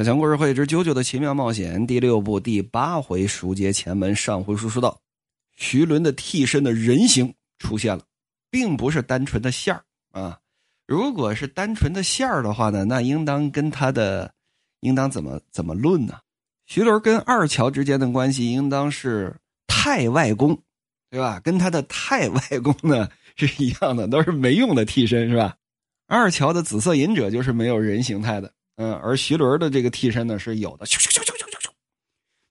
[0.00, 4.16] 小强故事会之《九九的奇妙冒险》第六部第八回熟接前门。
[4.16, 4.98] 上回书说到，
[5.58, 8.02] 徐伦的替身的人形出现了，
[8.50, 10.38] 并不是单纯的线儿啊。
[10.86, 14.32] 如果是单纯的线儿的话呢，那应当跟他的，
[14.80, 16.14] 应当怎么怎么论呢？
[16.64, 19.36] 徐伦跟二乔之间的关系应当是
[19.66, 20.58] 太外公，
[21.10, 21.38] 对吧？
[21.40, 23.06] 跟他的太外公呢
[23.36, 25.54] 是一样的，都是没用的替身，是吧？
[26.06, 28.50] 二乔的紫色隐者就是没有人形态的。
[28.82, 31.70] 嗯，而徐伦的这个替身呢是有的，咻咻咻咻咻咻咻，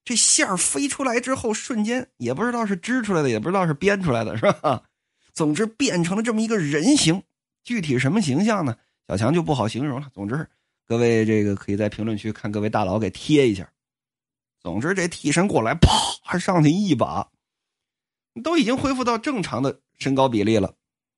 [0.06, 4.84] 这线飞出来之后，瞬间也不知道是织出来的，也不知道是编出来的，是吧？
[5.34, 7.23] 总之变成了这么一个人形，
[7.64, 8.78] 具体什么形象呢？
[9.08, 10.08] 小强就不好形容了。
[10.14, 10.48] 总之，
[10.86, 13.68] 各位这个可以在评论区看各位大佬给贴一下。
[14.62, 17.28] 总之，这替身过来，啪上去一把，
[18.44, 20.76] 都已经恢复到正常的身高比例了。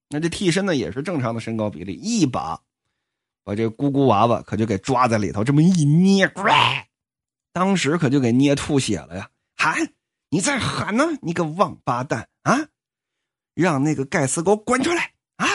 [0.07, 2.61] 那这替身呢也是正常的身高比例，一把。
[3.43, 6.31] 把这咕咕娃娃可就给抓在里头，这么一捏，
[7.53, 9.29] 当时可就给捏吐血了呀！
[9.55, 9.93] 喊，
[10.29, 12.67] 你再喊呢，你个王八蛋啊！
[13.53, 15.47] 让那个盖斯给我滚出来啊！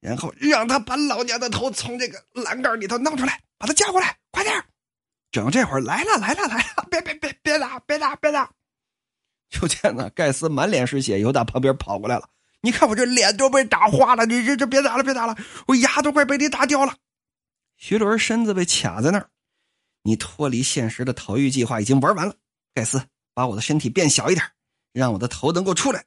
[0.00, 4.64] 然后让他把老娘的头从这个栏杆里头弄出来，把他叫过来，快点！
[5.30, 8.50] 整这会儿来了来了来了，别别别别打别打别打！
[9.50, 12.28] 就见呢，盖斯满脸是血，又打旁边跑过来了。
[12.64, 16.96] 你看我这脸都被打花了，你这这别打了，别打了，我牙都快被你打掉了。
[17.76, 19.28] 徐伦身子被卡在那儿，
[20.02, 22.36] 你脱离现实的逃狱计划已经玩完了。
[22.72, 23.02] 盖斯，
[23.34, 24.46] 把我的身体变小一点，
[24.94, 26.06] 让我的头能够出来。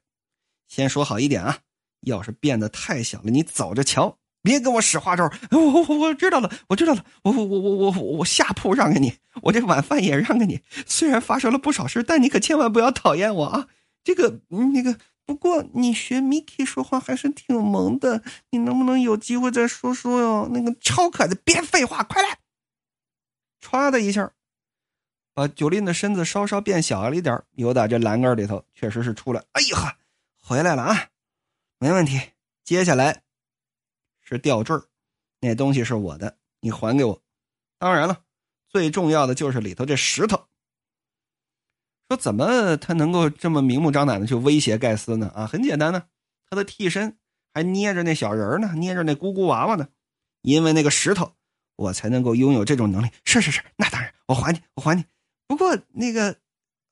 [0.67, 1.59] 先说好一点啊，
[2.02, 5.31] 要是变得太小了，你走着瞧，别跟我使花招。
[5.52, 9.13] 我我我知道了，我知道了，我我我我我我下铺让给你，
[9.44, 10.59] 我这晚饭也让给你。
[10.88, 13.67] 虽然发生了不少事，但你可千万不要讨厌我啊。
[14.03, 14.39] 这个
[14.73, 14.97] 那个。
[15.28, 20.50] 不过你学 Miki 说话还是挺萌的，你能不能有机会再说说哟？
[20.53, 22.39] 那个超可爱的，别废话，快来！
[23.61, 24.31] 唰的一下，
[25.34, 29.44] 把九令的身子稍稍变小了一点，由打这栏杆里头确实是出来。
[29.52, 29.97] 哎呀，
[30.42, 31.09] 回来了啊，
[31.78, 32.31] 没问题。
[32.63, 33.24] 接下来
[34.22, 34.78] 是吊坠
[35.41, 37.22] 那东西是我的，你还给我。
[37.78, 38.24] 当然了，
[38.69, 40.47] 最重要的就是里头这石头。
[42.09, 45.31] 说怎么他能够这么明目张胆的去威胁盖斯呢？
[45.35, 46.03] 啊，很简单呢，
[46.50, 47.18] 他的替身
[47.53, 49.90] 还捏着那小人呢，捏着那咕咕娃娃呢，
[50.41, 51.34] 因为那个石头，
[51.75, 53.09] 我才能够拥有这种能力。
[53.25, 55.03] 是是是，那当然，我还你，我还你。
[55.47, 56.38] 不过那个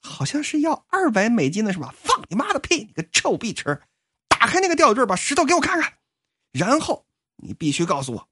[0.01, 1.95] 好像是要二百美金的是吧？
[1.97, 2.83] 放你妈的屁！
[2.83, 3.81] 你个臭碧池，
[4.27, 5.93] 打开那个吊坠，把石头给我看看，
[6.51, 7.05] 然后
[7.37, 8.27] 你必须告诉我，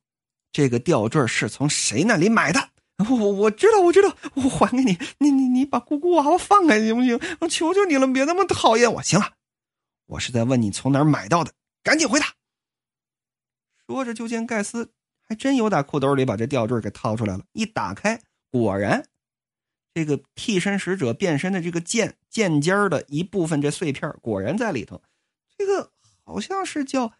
[0.51, 2.69] 这个吊坠是从谁那里买的。
[3.09, 4.97] 我我知道，我知道，我还给你。
[5.19, 7.19] 你你你把姑姑娃娃放开行不行？
[7.41, 9.01] 我求求你了，别那么讨厌我。
[9.01, 9.33] 行了，
[10.05, 11.51] 我是在问你从哪儿买到的，
[11.83, 12.33] 赶紧回答。
[13.85, 17.43] 说着，就见盖斯还真有打裤兜里把这吊坠给掏出来了。
[17.53, 18.21] 一打开，
[18.51, 19.05] 果然，
[19.93, 25.01] 这个替身使者变身的这个剑剑尖的一部分这碎片果然在里头。
[25.57, 25.91] 这个
[26.25, 27.13] 好像是叫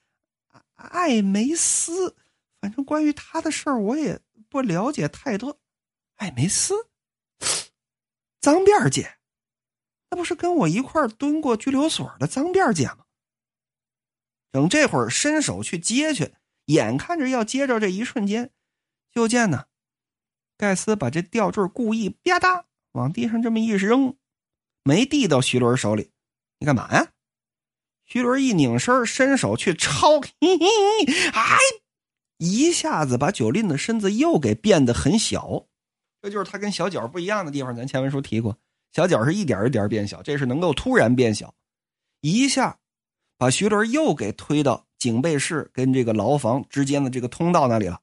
[0.75, 2.15] 艾梅斯，
[2.59, 4.19] 反正关于他的事儿我也
[4.50, 5.59] 不了解太多。
[6.23, 6.88] 艾梅斯，
[8.39, 9.17] 脏辫姐，
[10.09, 13.00] 那不是跟我一块蹲过拘留所的脏辫姐吗？
[14.50, 16.33] 等这会儿伸手去接去，
[16.67, 18.51] 眼看着要接着，这一瞬间，
[19.12, 19.66] 就见呢，
[20.57, 22.63] 盖斯把这吊坠故意吧嗒
[22.94, 24.16] 往地上这么一扔，
[24.81, 26.12] 没递到徐伦手里。
[26.59, 27.12] 你干嘛呀？
[28.06, 30.22] 徐伦一拧身，伸手去抄，
[31.33, 31.57] 哎，
[32.38, 35.67] 一下子把九令的身子又给变得很小。
[36.23, 37.75] 这就是他跟小脚不一样的地方。
[37.75, 38.57] 咱前文书提过，
[38.94, 41.53] 小脚是一点一点变小，这是能够突然变小，
[42.22, 42.78] 一下
[43.38, 48.00] 把徐伦又给推到警备室跟这个牢房之间的这个通道那里了。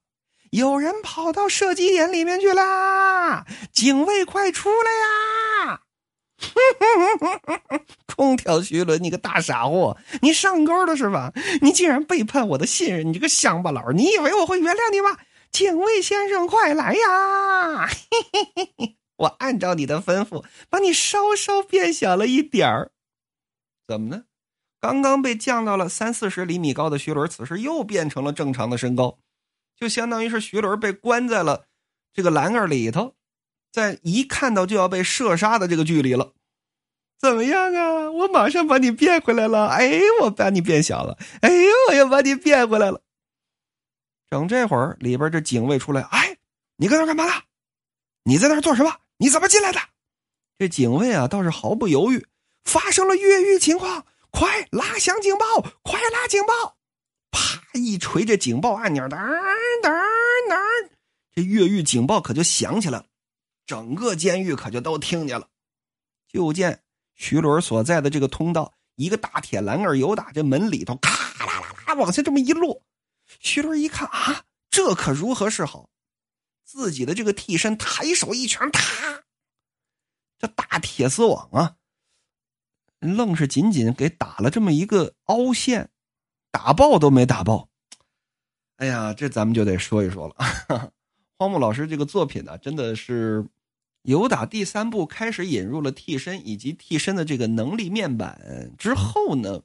[0.51, 3.47] 有人跑到射击点里面去啦！
[3.71, 4.91] 警卫，快出来
[5.65, 5.81] 呀！
[8.05, 11.33] 空调徐伦，你个大傻货，你上钩了是吧？
[11.61, 13.91] 你竟然背叛我的信任，你这个乡巴佬！
[13.93, 15.17] 你以为我会原谅你吗？
[15.51, 17.89] 警卫先生，快来呀！
[19.17, 22.91] 我按照你的吩咐，把你稍稍变小了一点儿。
[23.87, 24.23] 怎么呢？
[24.79, 29.19] 刚刚被降到了三四十厘米高的徐伦，此时又变成了正常的身高，
[29.75, 31.65] 就相当于是徐伦被关在了
[32.13, 33.13] 这个栏杆里头，
[33.71, 36.33] 在一看到就要被射杀的这个距离了。
[37.19, 38.09] 怎么样啊？
[38.09, 39.67] 我马上把你变回来了。
[39.67, 41.19] 哎，我把你变小了。
[41.41, 43.03] 哎呦，我又把你变回来了。
[44.31, 46.37] 等这会儿，里边这警卫出来，哎，
[46.77, 47.33] 你搁那干嘛呢？
[48.23, 48.95] 你在那做什么？
[49.17, 49.79] 你怎么进来的？
[50.57, 52.25] 这警卫啊，倒是毫不犹豫，
[52.63, 55.45] 发生了越狱情况，快拉响警报，
[55.83, 56.77] 快拉警报！
[57.29, 59.17] 啪一锤，这警报按钮，噔
[59.83, 59.91] 噔
[60.47, 60.89] 噔，
[61.35, 63.05] 这越狱警报可就响起来了。
[63.65, 65.49] 整个监狱可就都听见了。
[66.29, 66.79] 就见
[67.15, 72.81] 徐伦所在的这个通道，一个大铁栏杆由打这门里头，咔啦啦啦往下这么一落。
[73.41, 75.89] 徐伦一看啊，这可如何是好？
[76.63, 79.23] 自己的这个替身抬手一拳，啪！
[80.37, 81.75] 这大铁丝网啊，
[82.99, 85.89] 愣是仅仅给打了这么一个凹陷，
[86.51, 87.67] 打爆都没打爆。
[88.77, 90.93] 哎呀，这咱们就得说一说了。
[91.37, 93.45] 荒木老师这个作品呢，真的是
[94.03, 99.63] 由打第三部开始引入了替身以及替身的这个能力面板之后呢，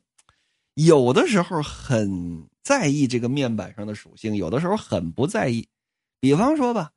[0.74, 5.68] 有的时候很在意这个面板上的属性，有的时候很不在意。
[6.18, 6.90] 比方说吧，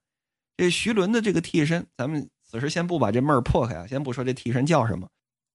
[0.58, 5.08] 这徐伦的这个替身，咱们此时先不把这闷儿破开啊，先不说这替身叫什么。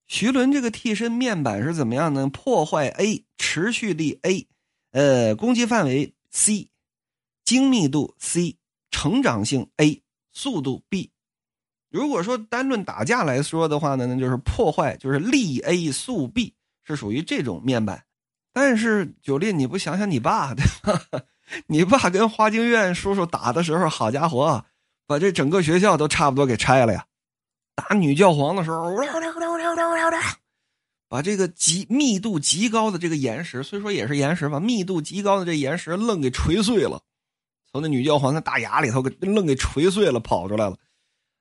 [0.06, 2.28] 徐伦这个替身面板是怎么样呢？
[2.28, 4.46] 破坏 A，持续力 A，
[4.93, 6.14] 呃，攻击范围。
[6.31, 6.69] C，
[7.44, 8.56] 精密度 C，
[8.93, 10.00] 成长性 A，
[10.32, 11.10] 速度 B。
[11.90, 18.04] 如果说单论打架来说的话呢，那就是破坏，就是力 A 速 B，是属于这种面板。
[18.55, 21.23] 但是九烈，你不想想你爸对吧？
[21.67, 24.65] 你爸跟花京院叔叔打的时候，好家伙，
[25.06, 27.05] 把这整个学校都差不多给拆了呀！
[27.75, 28.91] 打女教皇的时候。
[31.09, 37.03] 把这个极密度极高的这个岩石，虽说也是岩石吧，密度极高的这岩石愣给锤碎了，
[37.71, 40.77] 从那女教皇的大牙里头给愣给锤碎了，跑出来了。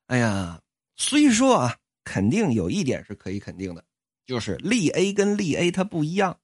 [0.08, 0.60] 哎呀，
[0.96, 3.84] 虽说啊，肯定有一点是可以肯定的，
[4.26, 6.38] 就是力 A 跟力 A 它不一样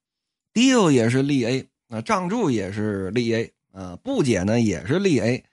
[0.60, 5.46] ，Deal 也是力 A，啊，杖柱也是力 A，啊，不解呢也是力 A，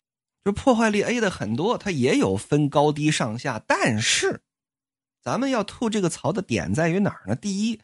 [0.45, 4.41] 就破坏力 A 的很多，它也有分高低上下，但是。
[5.23, 7.35] 咱们要吐这个槽的点在于哪儿呢？
[7.35, 7.81] 第一，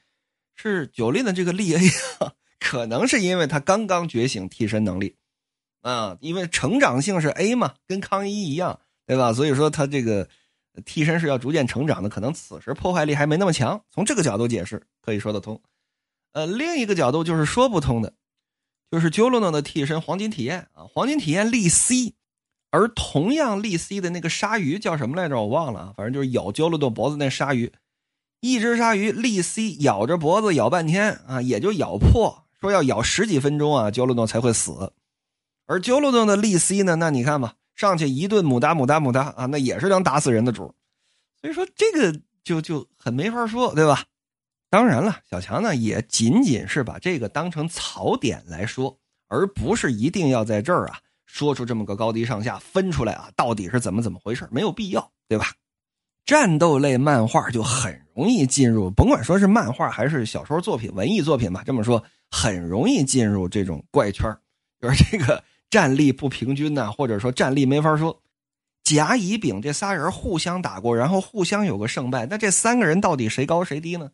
[0.54, 1.80] 是九令的这个力 A，
[2.60, 5.16] 可能是因为他刚刚觉醒替身能力，
[5.80, 8.78] 啊，因为成长性是 A 嘛，跟康一一样，
[9.08, 9.32] 对吧？
[9.32, 10.28] 所以说他这个
[10.84, 13.82] 替身是要逐渐成长的，可能此时破坏力还没那么强。
[13.90, 15.60] 从这个角度解释可以说得通。
[16.32, 18.14] 呃，另一个角度就是说不通的，
[18.90, 22.14] 就是九洛诺的替身黄金体验啊，黄金体验力 C。
[22.74, 25.36] 而同样力 C 的那个鲨鱼叫什么来着？
[25.36, 27.70] 我忘了，反正就是咬焦了的脖子那鲨鱼，
[28.40, 34.94] 一只鲨鱼力 C 咬着脖子咬半天啊，也就咬破，说要咬十几分钟啊，焦洛诺才会死。
[35.66, 40.74] 而焦洛诺的力 C 呢，那你看吧，上去一顿母哒母哒母哒啊，那也是能打死人的主。
[41.42, 44.06] 所以说这个就就很没法说，对吧？
[44.72, 48.98] 当然了，小强呢也仅仅是把这个当成槽点来说，
[49.28, 50.98] 而不是一定要在这儿啊。
[51.26, 54.48] 说出这么个高低上下分出来啊，到底是怎么怎么回事？
[54.50, 55.48] 没有必要，对吧？
[56.24, 64.34] 战斗类漫画就很容易进入，甭管说是漫画还是小说作品、文艺作品吧，这么说很容易进入这种怪圈
[64.80, 68.22] 就是这个 战力不平均呐，或者说战力没法说。
[68.84, 74.10] 甲、乙、丙这仨人互相打过，然后互相有个胜败，那这三个人到底谁高谁低呢？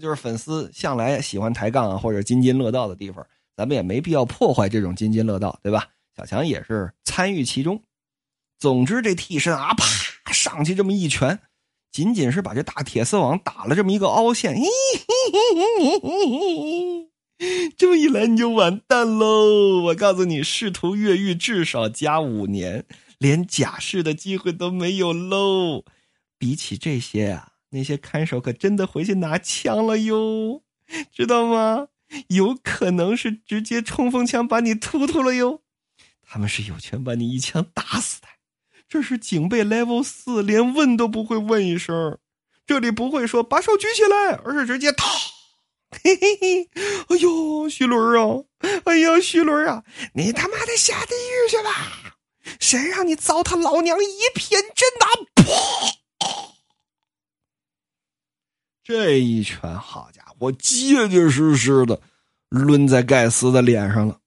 [0.00, 3.26] 就是粉丝向来喜欢抬杠啊，或者津津乐道的地方。
[3.56, 5.88] 咱们也没必要破坏这种津津乐道，对吧？
[6.16, 7.82] 小强也是参与其中。
[8.58, 11.38] 总之，这替身啊，啪上去这么一拳，
[11.90, 14.56] 仅仅是把这大铁丝网打了这么一个凹陷。
[17.76, 19.82] 这么一来，你就完蛋喽！
[19.82, 22.86] 我告诉你，试图越狱至少加五年，
[23.18, 25.84] 连假释的机会都没有喽。
[26.38, 30.62] 比起这些啊，那些看守可真的回去拿枪了哟，
[31.12, 31.88] 知道吗？
[32.28, 35.62] 有可能是直接冲锋枪把你突突了哟。
[36.22, 38.28] 他们是有权把你一枪打死的，
[38.88, 42.18] 这是警备 level 四，连问都不会问一声。
[42.66, 45.08] 这里不会说把手举起来，而是直接掏。
[45.90, 46.70] 嘿嘿嘿，
[47.08, 48.44] 哎呦，徐伦啊，
[48.84, 52.16] 哎呀，徐伦啊，你他妈的下地狱去吧！
[52.58, 55.06] 谁让你糟蹋老娘一片真呐？
[55.36, 56.01] 噗！
[58.82, 62.00] 这一拳，好家伙，结结实实的
[62.48, 64.18] 抡在盖斯的脸上了。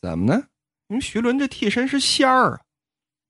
[0.00, 0.42] 怎么呢？
[0.88, 2.60] 因为徐伦这替身是仙儿啊，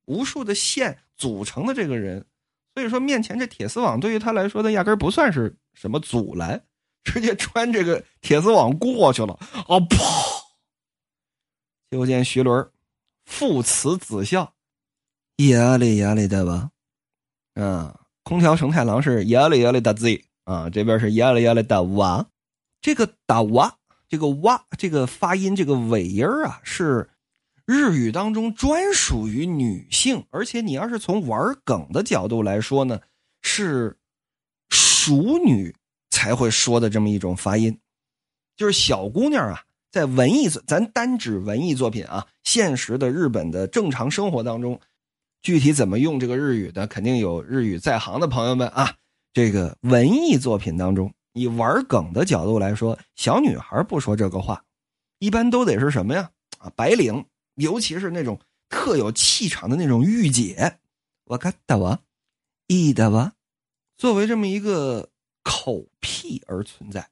[0.07, 2.27] 无数的线组成的这个人，
[2.75, 6.61] 所以说面前这铁丝网对于他来说，他压根不算是什么阻拦，
[7.05, 9.35] 直接穿这个铁丝网过去了。
[9.35, 9.79] 啊！
[9.89, 9.97] 啪！
[11.91, 12.69] 就见徐伦
[13.27, 14.55] 父慈子孝，
[15.37, 16.71] 压力压力的吧？
[17.55, 22.27] 啊，空调成太郎是呀哩呀哩的 Z 啊，这边是呀哩呀哩的哇。
[22.81, 23.77] 这个打哇，
[24.09, 27.09] 这个哇，这个发音，这个尾音啊是。
[27.65, 33.01] 日语当中专属于女性，而且你要是从玩梗的角度来说呢，
[33.41, 33.97] 是
[34.69, 35.73] 熟女
[36.11, 37.79] 才会说的这么一种发音，
[38.57, 39.63] 就是小姑娘啊，
[39.93, 44.81] 在文艺咱单指文艺作品啊，现实的日本的正常生活当中，
[45.43, 48.95] 具体怎么用这个日语的，肯定有日语在行的朋友们啊。
[49.35, 54.63] 这个文艺作品当中，以玩梗的角度来说，小女孩不说这个话，
[55.19, 56.31] 一般都得是什么呀？
[56.59, 57.25] 啊，白领，
[57.57, 60.79] 尤其是那种特有气场的那种御姐。
[61.25, 61.99] 我看大王，
[62.69, 63.33] 一大王，
[63.97, 65.09] 作为这么一个
[65.43, 67.09] 口癖而存在，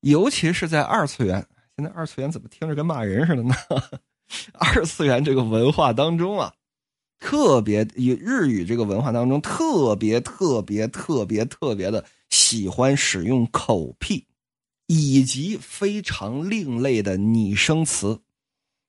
[0.00, 1.46] 尤其是在二次元。
[1.76, 3.54] 现在二次元怎么听着跟骂人似的呢？
[4.58, 6.52] 二次元这个文化当中啊。
[7.18, 14.24] 特别以日语这个文化当中，特别特别特别特别的喜欢使用口癖，
[14.86, 18.20] 以及非常另类的拟声词。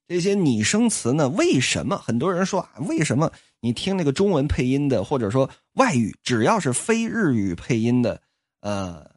[0.07, 2.71] 这些拟声词呢，为什么很多人说啊？
[2.87, 8.19] 为什么你听那个中文配音的，或者说外语，只要是非日语配音的，
[8.61, 9.09] 呃，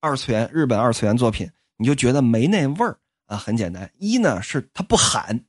[0.00, 3.36] 二次元日本二次元作品，你就觉得没那味儿啊？
[3.36, 5.44] 很简单，一呢是他不喊。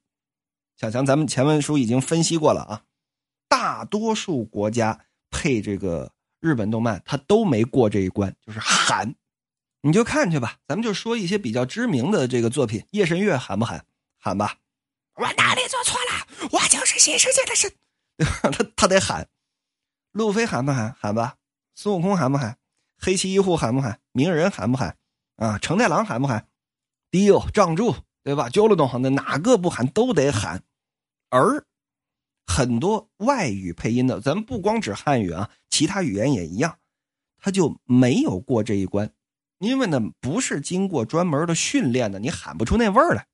[0.79, 2.83] 小强，咱们前文书已经分析过了啊。
[3.55, 9.13] 大多数国家配这个日本动漫，他都没过这一关，就是喊，
[9.81, 10.57] 你就看去吧。
[10.67, 13.85] 咱们就说一些比较知名的这个作品，《夜神月》喊不喊？
[14.17, 14.57] 喊吧。
[15.17, 16.49] 我哪里做错了？
[16.51, 17.71] 我就是新世界的神，
[18.41, 19.29] 他 他得喊。
[20.13, 20.95] 路飞喊不喊？
[20.99, 21.35] 喊吧。
[21.75, 22.57] 孙悟空喊不喊？
[22.97, 23.99] 黑崎一护喊不喊？
[24.13, 24.97] 鸣人喊不喊？
[25.35, 26.47] 啊，成太郎喊不喊？
[27.11, 28.49] 迪欧、仗助，对吧？
[28.49, 30.63] 焦罗东那哪个不喊都得喊，
[31.29, 31.63] 而。
[32.45, 36.77] 很多外语配音的，咱们不光指汉语啊，其他语言也一样，
[37.37, 39.11] 他就没有过这一关，
[39.59, 43.25] 因为呢不是经过专门的训练的，你喊不出那味儿来。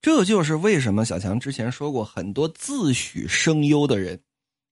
[0.00, 4.20] 这就是为什么小强之前说过，很多自诩声优的人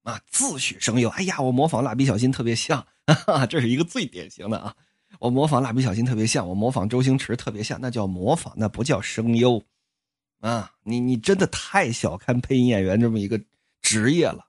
[0.02, 2.86] 啊，自诩声优，哎呀，我模仿蜡笔小新特别像，
[3.48, 4.74] 这是一个最典型的啊，
[5.18, 9.62] 我模仿蜡笔小新特别像，我模仿周星驰特别像，那叫模仿，那不叫声优
[10.40, 10.70] 啊！
[10.84, 13.40] 你你真的太小看配音演员这么一个。
[13.82, 14.46] 职业了，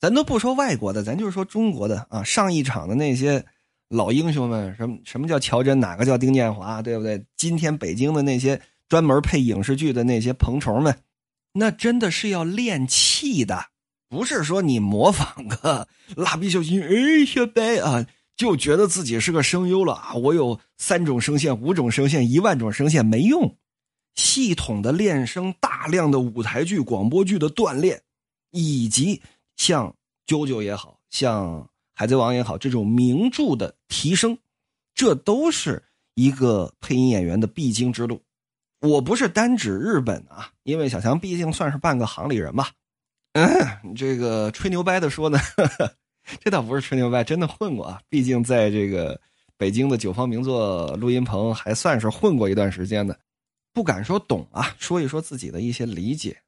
[0.00, 2.22] 咱都不说外国的，咱就是说中国的啊。
[2.24, 3.44] 上一场的那些
[3.88, 7.22] 老英雄们，什么什么叫乔真，哪个叫丁建华，对不对？
[7.36, 10.96] 今天北京的那些专门配影视剧的那些彭虫们，
[11.52, 13.66] 那真的是要练气的，
[14.08, 20.14] 不是说你模仿个蜡笔小新，哎，小白啊，就觉得自己是个声优了啊。
[20.14, 23.56] 我有三种声线、五种声线、一万种声线，没用。
[24.14, 28.02] 系统的练声，大量的舞台剧、广播剧的锻炼。
[28.50, 29.20] 以及
[29.56, 29.94] 像
[30.26, 34.38] 啾啾也好像海贼王也好，这种名著的提升，
[34.94, 35.82] 这都是
[36.14, 38.22] 一个配音演员的必经之路。
[38.80, 42.70] 我不是单指日本啊，因为小强毕竟算是半个行里人吧。
[43.32, 45.38] 嗯，这个吹牛掰的说呢，
[46.40, 48.00] 这倒不是吹牛掰，真的混过啊。
[48.08, 49.20] 毕竟在这个
[49.56, 53.18] 北京的九方名作录音棚，还算是混过一段时间的，
[53.72, 56.40] 不敢说懂啊，说一说自己的一些理解。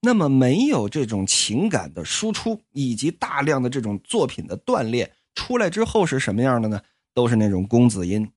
[0.00, 6.80] 那么没有这种情感的输出，以及大量的这种作品的锻炼出来之后是什么样的呢？
[7.14, 8.30] 都是那种公子音、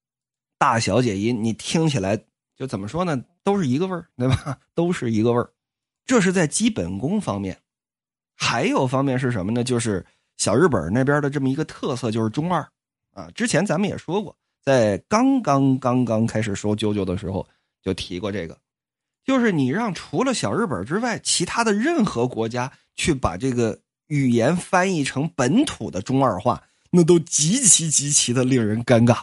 [0.58, 2.18] 大小姐音，你听起来
[2.56, 3.22] 就怎么说呢？
[3.44, 4.58] 都是一个味儿，对吧？
[4.74, 5.52] 都是一个味儿。
[6.06, 7.60] 这是在基本功方面，
[8.36, 9.64] 还有方面是什么呢？
[9.64, 10.06] 就是
[10.38, 12.68] 小日本那边的这么一个特色，就是中二
[13.12, 13.30] 啊。
[13.36, 17.48] 之前咱们也说过，在刚刚刚刚开始说啾啾的时候
[17.84, 18.58] 就提过这个。
[19.30, 29.22] 就是你让除了小日本之外，其他的任何国家去把这个语言翻译成本土的中二话，那都极其极其的令人尴尬。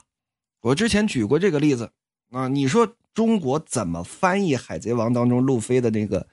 [0.61, 1.91] 我之前举过这个例子
[2.31, 6.29] 啊，你说中国怎么翻译《海贼王》当中路飞的那个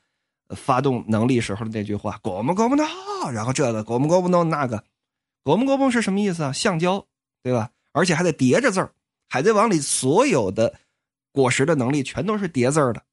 [0.50, 2.86] 发动能力时候的那句话“狗不狗不闹”，
[3.34, 4.84] 然后这个“狗不狗不闹”那个
[5.44, 6.53] “狗不狗不”是什么意思啊？
[6.53, 7.08] 橡胶，
[7.42, 7.72] 对吧？
[7.92, 8.86] 而且还得叠着字儿，
[9.30, 10.75] 《海贼王》里所有的
[11.32, 13.03] 果实的能力全都是叠字儿的。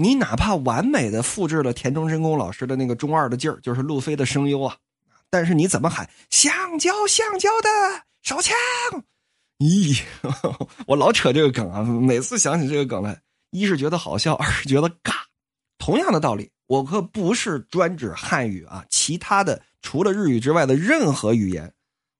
[0.00, 4.76] 你哪怕完美的复制了田中真弓老师的那个中二的劲儿，就是路飞的声优啊，
[5.28, 7.68] 但是你怎么喊橡胶橡胶的
[8.22, 8.56] 手枪？
[9.58, 10.00] 咦，
[10.86, 15.14] 我老扯这个梗啊，每次想起这个梗来，一是觉得好笑，二是觉得尬。
[15.78, 21.72] 同样的道理，我可不是专指汉语啊，其他的除了日语之外的任何语言，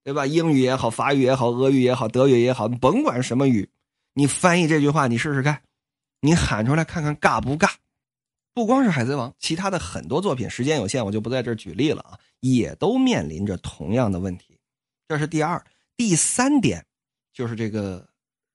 [0.02, 0.26] 对吧？
[0.26, 3.70] 英语也好，法语也好，俄语也好，德语也好，甭管什么语，
[4.14, 5.62] 你翻译这句话，你试试看。
[6.20, 7.70] 你喊出来看看尬不尬？
[8.52, 14.58] 不光是《海贼王》，其他的很多作品，时间有限，我就不在这儿举例了啊，也都面临着同样的问题。
[15.06, 15.64] 这是第二、
[15.96, 16.84] 第三点，
[17.32, 18.08] 就是这个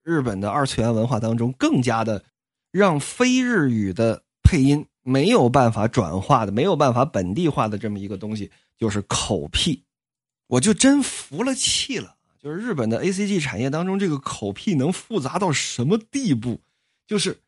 [0.04, 2.22] 日本的二次元文化当中更加的
[2.70, 9.86] 让非日语的配音没有办法转化的、没有办法本地化的这么一个东西，就是口癖。
[10.48, 16.60] 我就真服了气了，就是日本的 A C G 产业当中，这个口癖能复杂到什么地步？
[17.08, 17.40] 就是。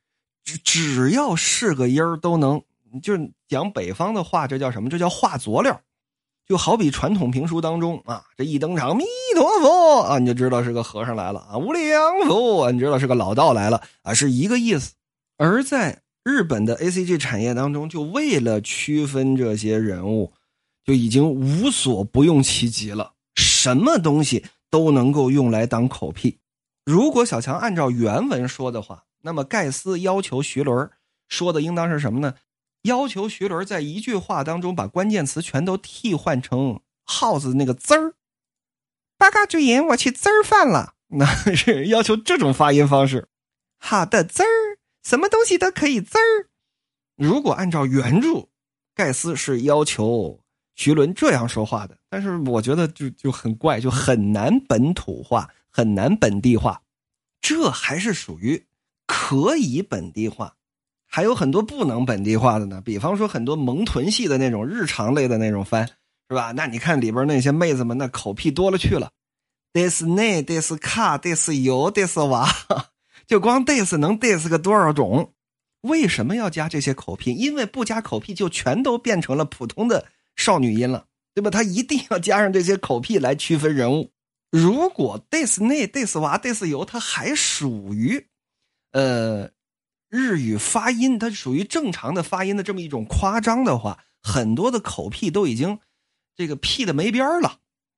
[0.64, 2.62] 只要是个音儿都能，
[3.02, 4.90] 就是讲北方的话，这叫什么？
[4.90, 5.82] 这叫画佐料。
[6.48, 14.94] 就好比传统评书当中啊，这一登场，弥陀佛啊，你就知道是个和尚来了啊；无量佛啊，你知道是个老道来了啊，是一个意思。
[15.38, 20.34] 而在日本的 A C G 产业当中，就为了区分这些人物，
[20.84, 26.38] 就已经无所不用其极了，什么东西都能够用来当口癖。
[26.86, 30.90] 如果小强按照原文说的话，那么盖斯要求徐伦
[31.28, 32.36] 说的应当是什么呢？
[32.84, 38.14] 要求徐伦在一句话当中把关键词全都替换成耗子那个滋儿。
[39.18, 40.94] 八嘎主演，我去滋儿饭了。
[41.18, 43.28] 那是要求这种发音方式。
[43.80, 46.50] 好的，滋儿，什么东西都可以滋儿。
[47.16, 48.50] 如果按照原著，
[48.94, 50.40] 盖斯是要求
[50.76, 56.84] 徐伦这样说话的，但是我觉得就就很怪，就很难本土化，很难本地化。
[57.42, 58.66] 这还是属于
[59.06, 60.56] 可以本地化。
[61.08, 65.88] 还有很多不能本地化的呢，比方说很多萌豚系的那种日常类的那种番，
[66.30, 66.52] 是吧？
[66.52, 69.12] 那你看里边那些妹子们，那口癖多了去了
[69.72, 72.50] ，this 内 this 卡 this 油 this 娃，
[73.28, 75.32] 就光 this 能 this 个多少种？
[75.82, 77.32] 为什么要加这些口癖？
[77.34, 81.50] 因为不加口癖就全都变成了普通的少女音了，对吧？
[81.50, 84.12] 他一定要加上这些口癖来区分人物。
[84.52, 88.26] 如果 this 内 this 娃 this 油，它还属于，
[88.96, 89.52] 呃。
[90.08, 95.80] 日语发音它属于正常的发音的这么一种夸张的话，很多的口癖都已经
[96.38, 97.58] 这个屁的没边了。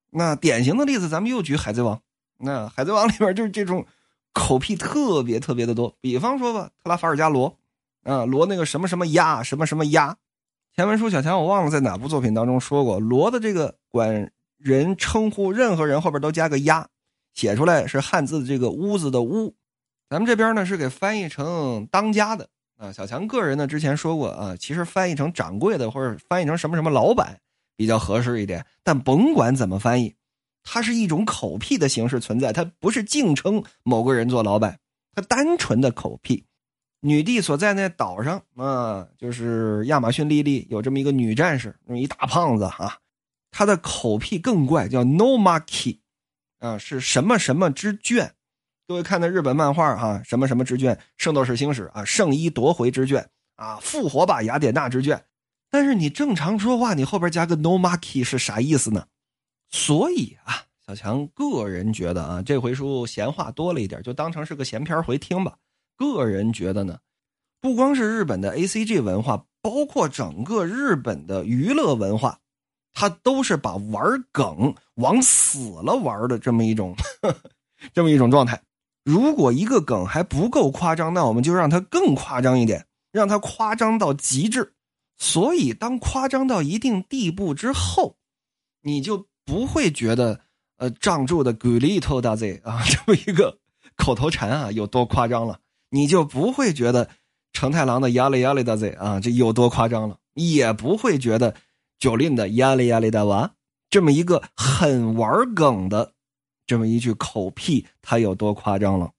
[0.10, 1.98] 那典型的例子，咱们又举《海贼王》，
[2.39, 3.86] 那《海贼王》里边就是这种
[4.34, 5.96] 口癖特别特别的多。
[6.01, 7.56] 比方说吧，特拉法尔加罗，
[8.04, 10.18] 啊，罗那个什么什么鸭，什么什么鸭。
[10.75, 16.88] 前文书小强我忘了在哪部作品当中说过，罗的这个管人称呼任何人后边都加个鸭，
[17.36, 19.54] 写出来是汉字的这个屋子的屋。
[20.09, 27.39] 咱们这边呢是给翻译成当家的啊，小强个人呢之前说过啊，其实翻译成掌柜的或者翻译成什么什么老板
[27.75, 28.65] 比较合适一点。
[28.83, 30.15] 但甭管怎么翻译，
[30.63, 34.79] 它是一种口癖的形式存在，它不是敬称某个人做老板，
[35.13, 36.46] 它单纯的口癖。
[37.01, 42.98] 女帝所在那岛上啊，就是亚马逊莉莉有这么一个女战士，那么一大胖子啊，
[43.51, 46.00] 她的口癖更怪，叫 No Maki，
[46.59, 48.31] 啊，是什么什么之眷。
[48.87, 53.21] 各位看的日本漫画哈，什么什么之卷，《圣斗士星矢》啊，《圣衣夺回之卷》
[53.61, 55.17] 啊，《复活吧雅典娜之卷》，
[55.69, 59.05] 但是你正常说话，你后边加个 no maki 是啥意思呢？
[59.69, 65.57] 所以啊，小强个人觉得啊，这回书闲话多了一点，就当成是个闲篇回听吧。
[65.97, 66.97] 个人觉得呢，
[67.59, 72.39] 不光是日本的 A C G 文化，包括整个日本的娱乐文化，
[72.93, 76.95] 它都是把玩梗往死了玩的这么一种，
[77.93, 78.57] 这么一种状态。
[79.07, 84.74] 如果一个梗还不够夸张，那我们就让它更夸张一点，让它夸张到极致。
[85.17, 88.17] 所以，当夸张到一定地步之后，
[88.81, 90.41] 你就不会觉得，
[90.75, 93.59] 呃，仗助的 g u 头大 Z 啊，这么一个
[93.96, 97.09] 口头禅啊有多夸张了，你就不会觉得
[97.53, 101.55] 成太郎的压力压力大 Z 啊这有多夸张了，也不会觉得
[101.98, 103.53] 九令的压力压力大娃
[103.89, 106.11] 这么一个很玩梗的。
[106.68, 109.10] 这么一句口癖，他有多夸张了？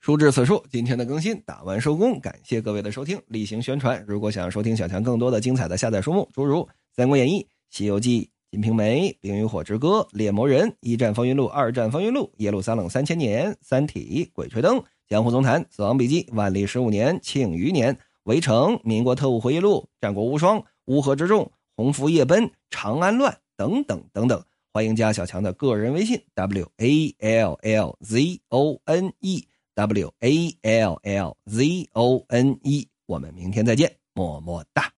[0.00, 4.04] 书至此处，今天的更新打完收工，感谢各位的收听，例行宣传。
[4.06, 6.58] 如果想要收听小强更多的精彩的下载书目，诸如
[6.94, 8.20] 《三国演义》《西游记》
[8.50, 14.76] 《金瓶梅》《冰与火之歌》《猎魔人》《一战风云录》《二战风云录》《耶路撒冷三千年》《三体》《鬼吹灯》
[15.08, 17.94] 《江湖总坛》《死亡笔记》《万历十五年》《庆余年》
[18.24, 21.44] 《围城》《民国特务回忆录》《战国无双》《乌合之众》
[21.76, 24.44] 《鸿福夜奔》《长安乱》等等等等。
[24.74, 32.58] 欢迎加小强的个人微信 w a l l z o n e w a l l z o n
[32.60, 34.92] e，我们明天再见，么么哒。